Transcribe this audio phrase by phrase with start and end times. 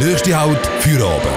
[0.00, 1.28] Nächste Halt für oben.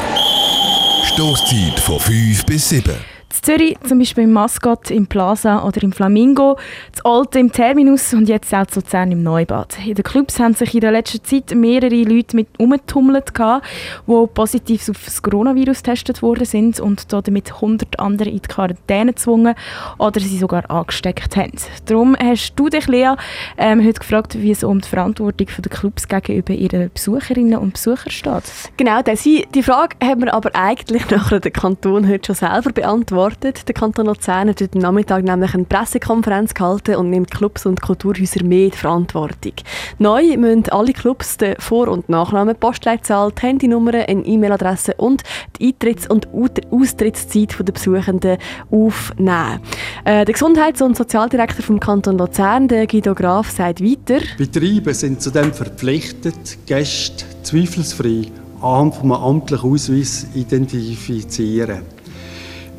[1.04, 3.12] Stoßzeit von 5 bis 7.
[3.43, 6.57] Zürich, zum Beispiel im Mascot, im Plaza oder im Flamingo,
[6.93, 9.77] zu Alte im Terminus und jetzt auch zu Luzern im Neubad.
[9.86, 14.88] In den Clubs haben sich in der letzten Zeit mehrere Leute mit umgetummelt, die positiv
[14.88, 19.55] auf das Coronavirus getestet worden sind und damit 100 andere in die Quarantäne gezwungen
[19.98, 21.52] oder sie sogar angesteckt haben.
[21.86, 23.16] Darum hast du dich, Lea,
[23.57, 28.10] ähm, heute gefragt, wie es um die Verantwortung der Clubs gegenüber ihren Besucherinnen und Besuchern
[28.10, 28.44] steht.
[28.78, 33.68] Genau, die Frage haben wir aber eigentlich nachher den Kanton heute schon selber beantwortet gestartet.
[33.68, 38.44] Der Kanton Luzern hat heute Nachmittag nämlich eine Pressekonferenz gehalten und nimmt Clubs und Kulturhäuser
[38.44, 39.54] mehr in Verantwortung.
[40.00, 45.23] Neu müssen alle Clubs den Vor- und Nachnamen, Postleitzahl, die Handynummer, eine E-Mail-Adresse und
[45.59, 46.28] die Eintritts- und
[46.72, 48.38] Austrittszeit der Besuchenden
[48.72, 49.59] aufnehmen.
[50.06, 54.23] Äh, der Gesundheits- und Sozialdirektor vom Kanton Luzern, der Guido Graf, sagt weiter.
[54.38, 58.28] Betriebe sind zudem verpflichtet, Gäste zweifelsfrei
[58.62, 61.81] anhand von einem amtlichen Ausweis identifizieren.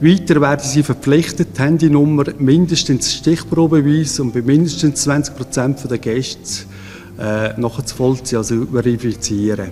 [0.00, 6.64] Weiter werden sie verpflichtet, die Handynummer mindestens stichprobeweise und bei mindestens 20 Prozent der Gäste
[7.18, 9.70] äh, nachzuvollziehen, also verifizieren.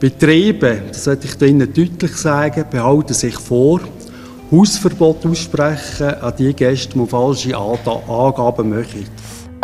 [0.00, 3.80] Betriebe, das sollte ich Ihnen deutlich sagen, behalten sich vor,
[4.50, 9.06] Hausverbot aussprechen an die Gäste, die falsche Angaben machen.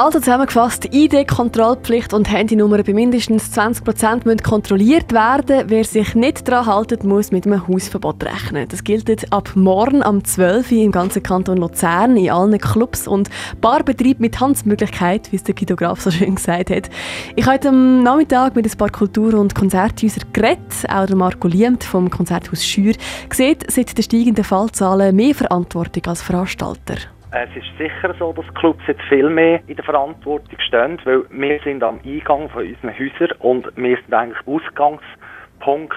[0.04, 5.66] Also zusammengefasst, ID-Kontrollpflicht und Handynummer bei mindestens 20% müssen kontrolliert werden.
[5.68, 8.66] Wer sich nicht daran halten, muss mit einem Hausverbot rechnen.
[8.68, 10.72] Das gilt ab morgen am 12.
[10.72, 13.30] Uhr im ganzen Kanton Luzern, in allen Clubs und
[13.60, 16.90] Barbetrieben mit Tanzmöglichkeit, wie es der Guido Graf so schön gesagt hat.
[17.36, 20.62] Ich habe heute am Nachmittag mit ein paar Kultur- und Konzerthäusern geredet.
[20.88, 22.94] Auch der Marco Liemt vom Konzerthaus Schür
[23.32, 26.96] sieht seit den steigenden Fallzahlen mehr Verantwortung als Veranstalter.
[27.34, 31.60] Es ist sicher so, dass Clubs jetzt viel mehr in der Verantwortung stehen, weil wir
[31.64, 35.96] sind am Eingang von unseren Häusern und wir sind eigentlich Ausgangspunkt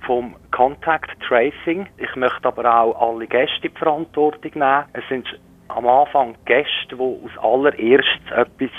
[0.00, 1.86] vom Contact Tracing.
[1.96, 4.84] Ich möchte aber auch alle Gäste in die Verantwortung nehmen.
[4.94, 5.28] Es sind
[5.68, 8.70] am Anfang Gäste, die als allererstes etwas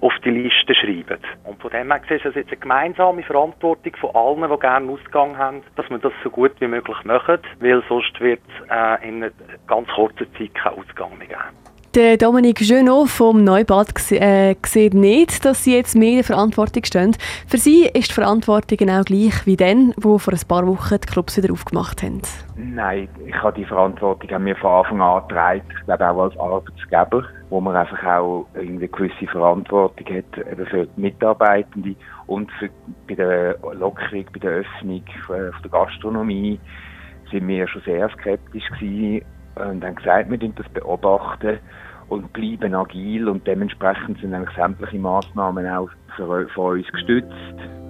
[0.00, 1.18] auf die Liste schreiben.
[1.44, 5.36] Und von dem her ist es jetzt eine gemeinsame Verantwortung von allen, die gerne Ausgang
[5.36, 9.22] haben, dass wir das so gut wie möglich machen, weil sonst wird es äh, in
[9.22, 9.32] einer
[9.66, 11.69] ganz kurzen Zeit keinen Ausgang mehr geben.
[11.96, 16.84] Der Dominik Genot vom Neubad äh, sieht nicht, dass sie jetzt mehr in der Verantwortung
[16.84, 17.16] stehen.
[17.48, 21.06] Für sie ist die Verantwortung genau gleich wie dann, wo vor ein paar Wochen die
[21.08, 22.22] Clubs wieder aufgemacht haben.
[22.54, 25.62] Nein, ich habe die Verantwortung an mir von Anfang an getragen.
[25.68, 30.86] Ich glaube auch als Arbeitsgeber, wo man einfach auch eine gewisse Verantwortung hat eben für
[30.86, 31.96] die Mitarbeitenden
[32.28, 32.70] und für,
[33.08, 36.60] bei der Lockerung, bei der Öffnung äh, der Gastronomie
[37.32, 39.24] sind wir schon sehr skeptisch gewesen
[39.56, 41.58] und haben gesagt, wir das beobachten
[42.08, 47.30] und bleiben agil und dementsprechend sind eigentlich sämtliche Maßnahmen auch für uns gestützt.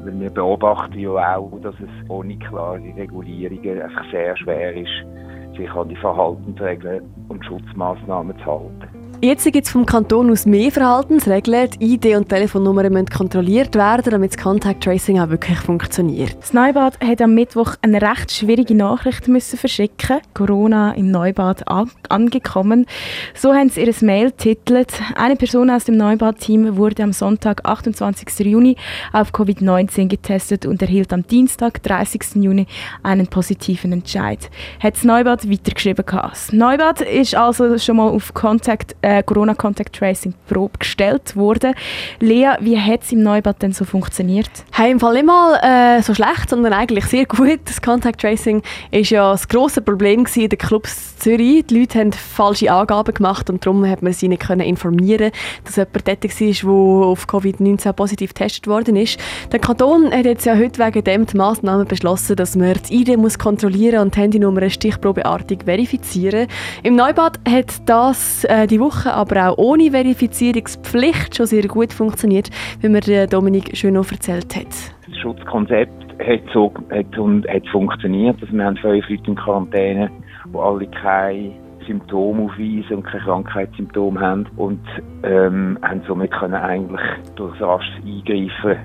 [0.03, 5.71] Weil wir beobachten ja auch, dass es ohne klare Regulierungen einfach sehr schwer ist, sich
[5.73, 9.00] an die Verhaltensregeln und Schutzmaßnahmen zu halten.
[9.23, 11.69] Jetzt gibt es vom Kanton aus mehr Verhaltensregeln.
[11.79, 16.39] Die ID- und Telefonnummern müssen kontrolliert werden, damit das Contact Tracing auch wirklich funktioniert.
[16.41, 20.21] Das Neubad hat am Mittwoch eine recht schwierige Nachricht müssen verschicken.
[20.33, 21.65] Corona im Neubad
[22.09, 22.87] angekommen.
[23.35, 24.91] So haben sie ihr Mail titelt.
[25.17, 28.47] Eine Person aus dem Neubad-Team wurde am Sonntag, 28.
[28.47, 28.77] Juni,
[29.13, 32.37] auf Covid-19 getestet und erhielt am Dienstag, 30.
[32.37, 32.67] Juni,
[33.03, 34.49] einen positiven Entscheid.
[34.83, 36.07] Hat das Neubad weitergeschrieben.
[36.07, 41.37] Das Neubad ist also schon mal auf Contact äh, äh, Corona Contact Tracing Probe gestellt
[41.37, 41.75] wurde.
[42.21, 44.51] Lea, wie hat es im Neubad denn so funktioniert?
[44.73, 47.61] Hey, Im Fall nicht mal äh, so schlecht, sondern eigentlich sehr gut.
[47.65, 51.67] Das Contact Tracing ist ja das grosse Problem in den Clubs Zürich.
[51.67, 55.33] Die Leute haben falsche Angaben gemacht und darum hat man sie nicht können informieren,
[55.65, 59.19] dass jemand dort war, der auf Covid-19 positiv getestet worden ist.
[59.53, 63.17] Der Kanton hat jetzt ja heute wegen dem die Massnahmen beschlossen, dass man die ID
[63.17, 66.47] muss kontrollieren und die Handynummer stichprobeartig verifizieren.
[66.83, 71.93] Im Neubad hat das äh, die Woche Woche aber auch ohne Verifizierungspflicht schon sehr gut
[71.93, 72.51] funktioniert,
[72.81, 74.67] wie mir Dominik schon noch erzählt hat.
[75.07, 77.07] Das Schutzkonzept hat, so, hat,
[77.49, 78.37] hat funktioniert.
[78.41, 80.11] Also wir haben fünf Leute in Quarantäne,
[80.53, 81.53] die alle keine
[81.87, 84.81] Symptome aufweisen und keine Krankheitssymptome haben und
[85.23, 87.01] ähm, haben somit können eigentlich
[87.37, 88.77] durch rasches Eingreifen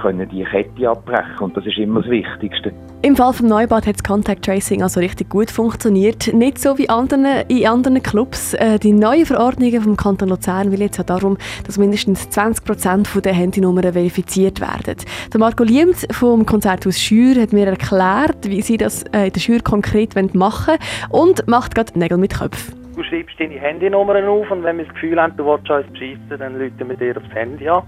[0.00, 2.72] können die Kette abbrechen und das ist immer das Wichtigste.
[3.04, 6.32] Im Fall vom Neubad hat das Contact Tracing also richtig gut funktioniert.
[6.32, 8.54] Nicht so wie anderen, in anderen Clubs.
[8.54, 13.08] Äh, die neuen Verordnungen vom Kanton Luzern will jetzt auch darum, dass mindestens 20 Prozent
[13.24, 14.98] der Handynummern verifiziert werden.
[15.32, 19.40] Der Marco Liemt vom Konzerthaus Schür hat mir erklärt, wie sie das äh, in der
[19.40, 20.76] Schür konkret machen
[21.10, 22.72] wollen und macht gerade Nägel mit Köpfen.
[22.94, 26.38] Du schreibst deine Handynummern auf und wenn wir das Gefühl haben, du willst uns beschissen,
[26.38, 27.82] dann rufen wir dir aufs Handy an.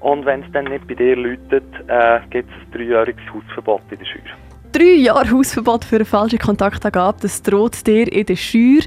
[0.00, 3.98] Und wenn es dann nicht bei dir läutet, äh, gibt es ein dreijähriges Hausverbot in
[3.98, 4.22] der Schür
[4.72, 8.82] drei Jahre Hausverbot für eine falsche Kontaktangabe, das droht dir in der Schür.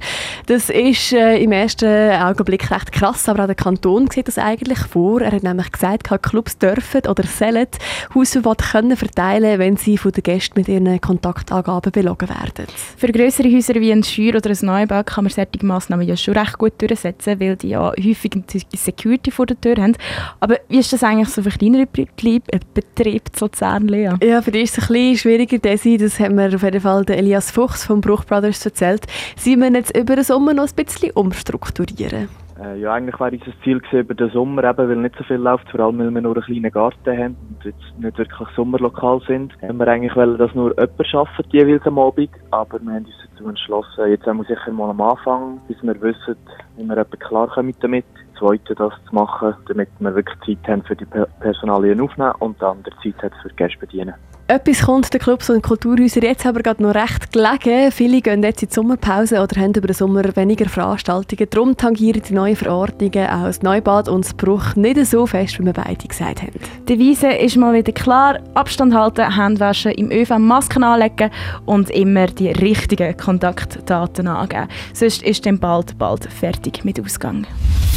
[0.46, 4.80] Das ist äh, im ersten Augenblick recht krass, aber auch der Kanton sieht das eigentlich
[4.80, 5.22] vor.
[5.22, 7.68] Er hat nämlich gesagt, Clubs dürfen oder sollen
[8.16, 12.68] Hausverbot können verteilen, wenn sie von den Gästen mit ihren Kontaktangaben belogen werden.
[12.98, 16.38] Für größere Häuser wie ein Schür oder ein Neubau kann man solche Massnahmen ja schon
[16.38, 18.32] recht gut durchsetzen, weil die ja häufig
[18.76, 19.96] Security vor der Tür haben.
[20.40, 24.12] Aber wie ist das eigentlich so für kleinere Betriebe, Betrieb zu Luzern, Lea?
[24.24, 25.98] Ja, für die ist es ein bisschen schwieriger, sein.
[26.00, 29.06] Das hat mir auf jeden Fall der Elias Fuchs vom Bruch Brothers erzählt.
[29.36, 32.30] Sie müssen jetzt über den Sommer noch ein bisschen umstrukturieren.
[32.62, 35.38] Äh, ja, eigentlich wäre unser Ziel gewesen, über den Sommer, eben, weil nicht so viel
[35.38, 39.22] läuft, vor allem weil wir nur einen kleinen Garten haben und jetzt nicht wirklich Sommerlokal
[39.26, 43.06] sind, haben wir eigentlich wollen, dass nur jemand arbeitet, jeweils am Abend, aber wir haben
[43.06, 46.36] uns dazu entschlossen, jetzt haben wir sicher mal am Anfang, bis wir wissen,
[46.76, 48.06] wie wir etwas klarkommen damit,
[48.38, 51.06] Zweite das zu machen, damit wir wirklich Zeit haben für die
[51.40, 54.16] Personalien aufnehmen und dann der Zeit hat für Gäste bedienen.
[54.52, 57.92] Etwas kommt den Clubs und Kulturhäusern jetzt aber gerade noch recht gelegen.
[57.92, 61.48] Viele gehen jetzt in die Sommerpause oder haben über den Sommer weniger Veranstaltungen.
[61.52, 65.66] Darum tangieren die neuen Verordnungen auch das Neubad und das Bruch nicht so fest, wie
[65.66, 66.60] wir beide gesagt haben.
[66.88, 68.40] Die Wiese ist mal wieder klar.
[68.56, 71.30] Abstand halten, Hände waschen, im ÖV Masken anlegen
[71.68, 74.68] und immer die richtigen Kontaktdaten angeben.
[74.96, 77.46] Sonst ist dann bald, bald fertig mit Ausgang.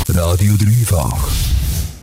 [0.06, 1.61] Radio Dreifach.